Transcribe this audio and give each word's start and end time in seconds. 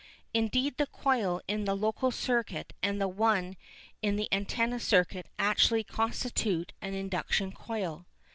Indeed 0.33 0.77
the 0.77 0.87
coil 0.87 1.41
in 1.47 1.65
the 1.65 1.75
local 1.75 2.09
circuit 2.09 2.73
and 2.81 2.99
the 2.99 3.07
one 3.07 3.55
in 4.01 4.15
the 4.15 4.27
antenna 4.31 4.79
circuit 4.79 5.27
actually 5.37 5.83
constitute 5.83 6.73
an 6.81 6.95
induction 6.95 7.51
coil. 7.51 8.07